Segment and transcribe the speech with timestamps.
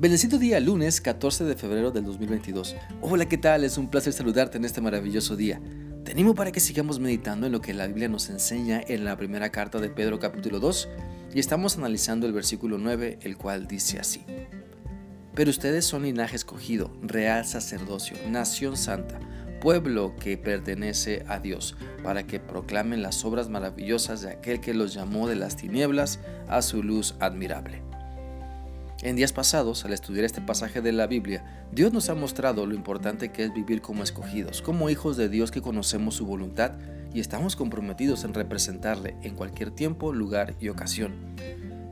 [0.00, 2.74] Bendecido día, lunes 14 de febrero del 2022.
[3.02, 3.64] Hola, ¿qué tal?
[3.64, 5.60] Es un placer saludarte en este maravilloso día.
[6.04, 9.50] Te para que sigamos meditando en lo que la Biblia nos enseña en la primera
[9.50, 10.88] carta de Pedro capítulo 2
[11.34, 14.24] y estamos analizando el versículo 9, el cual dice así.
[15.34, 19.20] Pero ustedes son linaje escogido, real sacerdocio, nación santa,
[19.60, 24.94] pueblo que pertenece a Dios, para que proclamen las obras maravillosas de aquel que los
[24.94, 27.89] llamó de las tinieblas a su luz admirable.
[29.02, 32.74] En días pasados, al estudiar este pasaje de la Biblia, Dios nos ha mostrado lo
[32.74, 36.72] importante que es vivir como escogidos, como hijos de Dios que conocemos su voluntad
[37.14, 41.14] y estamos comprometidos en representarle en cualquier tiempo, lugar y ocasión.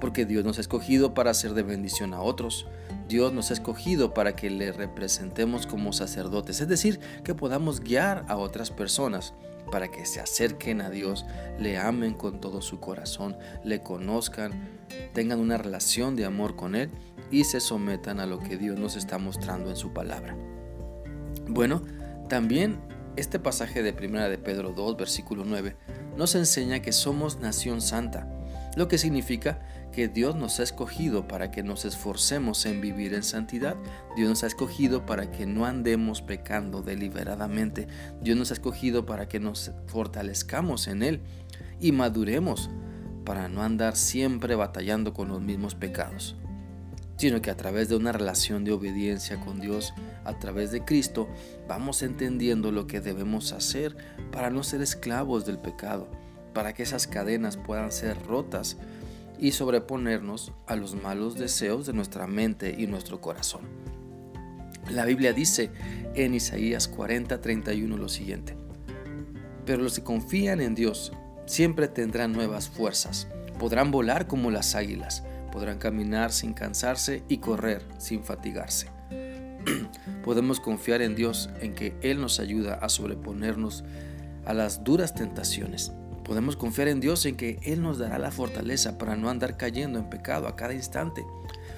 [0.00, 2.66] Porque Dios nos ha escogido para ser de bendición a otros.
[3.06, 8.24] Dios nos ha escogido para que le representemos como sacerdotes, es decir, que podamos guiar
[8.28, 9.34] a otras personas
[9.70, 11.24] para que se acerquen a Dios,
[11.58, 14.68] le amen con todo su corazón, le conozcan,
[15.12, 16.90] tengan una relación de amor con Él
[17.30, 20.36] y se sometan a lo que Dios nos está mostrando en su palabra.
[21.48, 21.82] Bueno,
[22.28, 22.80] también
[23.16, 25.76] este pasaje de Primera de Pedro 2, versículo 9,
[26.16, 28.28] nos enseña que somos nación santa,
[28.76, 29.60] lo que significa
[29.92, 33.76] que Dios nos ha escogido para que nos esforcemos en vivir en santidad.
[34.16, 37.86] Dios nos ha escogido para que no andemos pecando deliberadamente.
[38.20, 41.20] Dios nos ha escogido para que nos fortalezcamos en Él
[41.80, 42.70] y maduremos
[43.24, 46.36] para no andar siempre batallando con los mismos pecados,
[47.16, 49.94] sino que a través de una relación de obediencia con Dios,
[50.24, 51.28] a través de Cristo,
[51.68, 53.96] vamos entendiendo lo que debemos hacer
[54.30, 56.10] para no ser esclavos del pecado,
[56.54, 58.78] para que esas cadenas puedan ser rotas
[59.38, 63.62] y sobreponernos a los malos deseos de nuestra mente y nuestro corazón.
[64.88, 65.70] La Biblia dice
[66.14, 68.56] en Isaías 40:31 lo siguiente,
[69.66, 71.12] pero los que confían en Dios
[71.46, 73.26] siempre tendrán nuevas fuerzas,
[73.58, 78.88] podrán volar como las águilas, podrán caminar sin cansarse y correr sin fatigarse.
[80.24, 83.84] Podemos confiar en Dios en que Él nos ayuda a sobreponernos
[84.44, 85.92] a las duras tentaciones
[86.24, 89.98] Podemos confiar en Dios en que Él nos dará la fortaleza para no andar cayendo
[89.98, 91.24] en pecado a cada instante.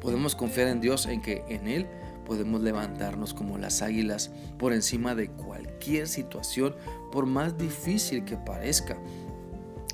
[0.00, 1.86] Podemos confiar en Dios en que en Él
[2.24, 6.74] podemos levantarnos como las águilas por encima de cualquier situación,
[7.12, 8.96] por más difícil que parezca.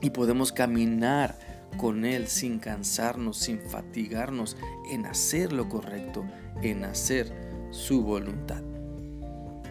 [0.00, 1.38] Y podemos caminar
[1.76, 4.56] con Él sin cansarnos, sin fatigarnos
[4.90, 6.24] en hacer lo correcto,
[6.62, 7.32] en hacer
[7.70, 8.62] su voluntad.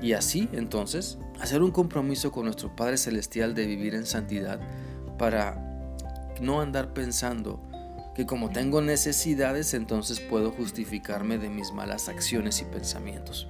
[0.01, 4.59] Y así entonces hacer un compromiso con nuestro Padre Celestial de vivir en santidad
[5.17, 5.57] para
[6.39, 7.61] no andar pensando
[8.15, 13.47] que como tengo necesidades entonces puedo justificarme de mis malas acciones y pensamientos.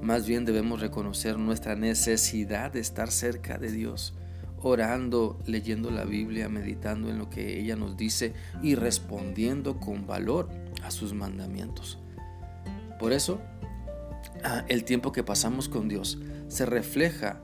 [0.00, 4.14] Más bien debemos reconocer nuestra necesidad de estar cerca de Dios,
[4.60, 8.32] orando, leyendo la Biblia, meditando en lo que ella nos dice
[8.62, 10.48] y respondiendo con valor
[10.82, 11.98] a sus mandamientos.
[12.98, 13.40] Por eso
[14.44, 16.18] Ah, el tiempo que pasamos con Dios
[16.52, 17.40] se refleja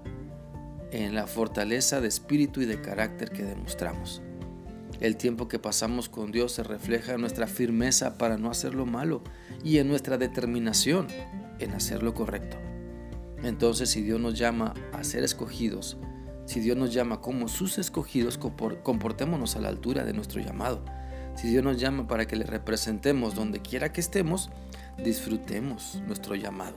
[0.91, 4.21] en la fortaleza de espíritu y de carácter que demostramos.
[5.01, 8.85] El tiempo que pasamos con Dios se refleja en nuestra firmeza para no hacer lo
[8.85, 9.23] malo
[9.65, 11.07] y en nuestra determinación
[11.59, 12.59] en hacer lo correcto.
[13.43, 15.97] Entonces, si Dios nos llama a ser escogidos,
[16.45, 20.85] si Dios nos llama como sus escogidos, comportémonos a la altura de nuestro llamado.
[21.35, 24.51] Si Dios nos llama para que le representemos donde quiera que estemos,
[25.03, 26.77] disfrutemos nuestro llamado.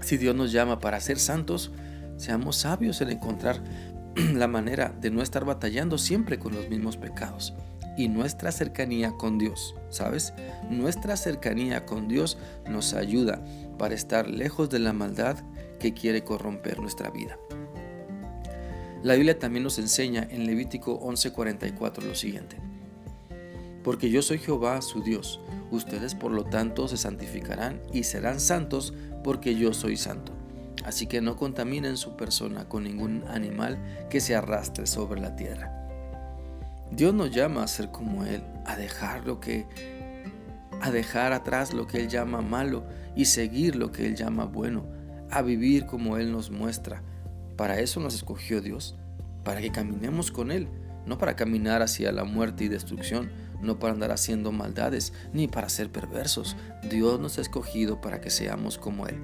[0.00, 1.72] Si Dios nos llama para ser santos,
[2.16, 3.62] seamos sabios en encontrar
[4.34, 7.54] la manera de no estar batallando siempre con los mismos pecados.
[7.96, 10.32] Y nuestra cercanía con Dios, ¿sabes?
[10.70, 12.38] Nuestra cercanía con Dios
[12.68, 13.42] nos ayuda
[13.76, 15.36] para estar lejos de la maldad
[15.80, 17.38] que quiere corromper nuestra vida.
[19.02, 22.56] La Biblia también nos enseña en Levítico 11:44 lo siguiente.
[23.84, 28.94] Porque yo soy Jehová su Dios, Ustedes por lo tanto se santificarán y serán santos
[29.22, 30.32] porque yo soy santo.
[30.84, 33.78] Así que no contaminen su persona con ningún animal
[34.08, 35.74] que se arrastre sobre la tierra.
[36.90, 39.66] Dios nos llama a ser como Él, a dejar lo que
[40.80, 42.84] a dejar atrás lo que Él llama malo
[43.16, 44.86] y seguir lo que Él llama bueno,
[45.30, 47.02] a vivir como Él nos muestra.
[47.56, 48.96] Para eso nos escogió Dios,
[49.44, 50.68] para que caminemos con Él,
[51.04, 55.68] no para caminar hacia la muerte y destrucción, no para andar haciendo maldades, ni para
[55.68, 56.56] ser perversos.
[56.88, 59.18] Dios nos ha escogido para que seamos como Él.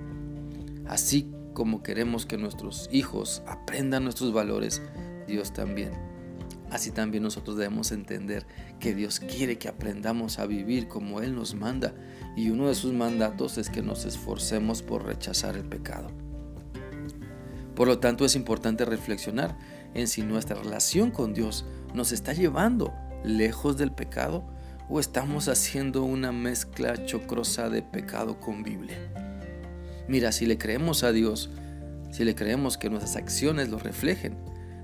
[0.87, 4.83] Así como queremos que nuestros hijos aprendan nuestros valores,
[5.27, 5.93] Dios también.
[6.71, 8.47] Así también nosotros debemos entender
[8.81, 11.95] que Dios quiere que aprendamos a vivir como Él nos manda
[12.37, 16.09] y uno de sus mandatos es que nos esforcemos por rechazar el pecado.
[17.77, 19.57] Por lo tanto es importante reflexionar
[19.95, 22.93] en si nuestra relación con Dios nos está llevando
[23.25, 24.45] lejos del pecado
[24.91, 28.99] ¿O estamos haciendo una mezcla chocrosa de pecado con Biblia?
[30.09, 31.49] Mira, si le creemos a Dios,
[32.11, 34.37] si le creemos que nuestras acciones lo reflejen,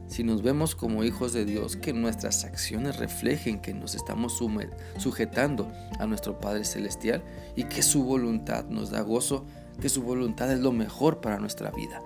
[0.06, 4.42] si nos vemos como hijos de Dios, que nuestras acciones reflejen que nos estamos
[4.96, 7.22] sujetando a nuestro Padre Celestial
[7.54, 9.44] y que su voluntad nos da gozo,
[9.82, 12.02] que su voluntad es lo mejor para nuestra vida.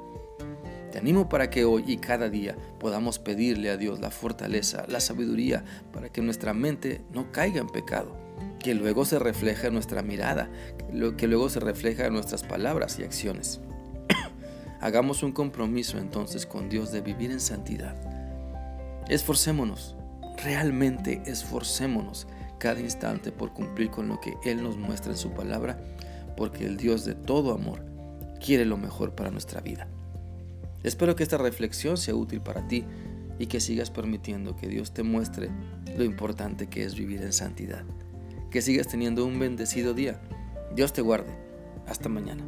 [0.95, 5.01] Te animo para que hoy y cada día podamos pedirle a Dios la fortaleza, la
[5.01, 8.17] sabiduría, para que nuestra mente no caiga en pecado,
[8.61, 10.49] que luego se refleje en nuestra mirada,
[11.19, 13.61] que luego se refleja en nuestras palabras y acciones.
[14.81, 17.97] Hagamos un compromiso entonces con Dios de vivir en santidad.
[19.09, 19.97] Esforcémonos,
[20.45, 25.77] realmente esforcémonos cada instante por cumplir con lo que Él nos muestra en su palabra,
[26.37, 27.85] porque el Dios de todo amor
[28.39, 29.89] quiere lo mejor para nuestra vida.
[30.85, 32.85] Espero que esta reflexión sea útil para ti
[33.39, 35.51] y que sigas permitiendo que Dios te muestre
[35.97, 37.85] lo importante que es vivir en santidad.
[38.51, 40.21] Que sigas teniendo un bendecido día.
[40.77, 41.37] Dios te guarde.
[41.87, 42.45] Hasta mañana.